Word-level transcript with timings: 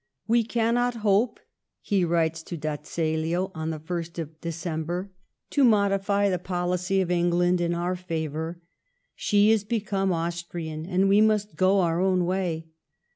We 0.27 0.43
cannot 0.43 0.95
hope 1.05 1.39
[he 1.79 2.03
writes 2.03 2.41
to 2.41 2.57
d'Azeglio 2.57 3.51
on 3.53 3.69
the 3.69 3.79
1st 3.79 4.17
of 4.17 4.41
December] 4.41 5.11
to 5.51 5.63
modify 5.63 6.27
the 6.27 6.39
policy 6.39 7.01
of 7.01 7.11
England 7.11 7.61
in 7.61 7.73
onr 7.73 7.95
fayonr. 8.03 8.55
She 9.13 9.51
has 9.51 9.63
become 9.63 10.09
Aos 10.09 10.43
rian, 10.49 10.87
and 10.89 11.07
we 11.07 11.21
must 11.21 11.55
go 11.55 11.81
our 11.81 12.01
own 12.01 12.25
way. 12.25 12.65